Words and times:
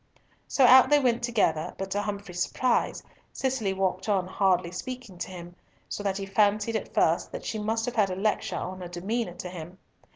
So 0.47 0.65
out 0.65 0.89
they 0.89 0.97
went 0.99 1.21
together, 1.21 1.75
but 1.77 1.91
to 1.91 2.01
Humfrey's 2.01 2.41
surprise, 2.41 3.03
Cicely 3.31 3.71
walked 3.71 4.09
on 4.09 4.25
hardly 4.27 4.71
speaking 4.71 5.19
to 5.19 5.29
him, 5.29 5.55
so 5.87 6.01
that 6.01 6.17
he 6.17 6.25
fancied 6.25 6.75
at 6.75 6.91
first 6.91 7.31
that 7.31 7.45
she 7.45 7.59
must 7.59 7.85
have 7.85 7.93
had 7.97 8.09
a 8.09 8.15
lecture 8.15 8.55
on 8.55 8.81
her 8.81 8.87
demeanour 8.87 9.35
to 9.35 9.49
him. 9.49 9.77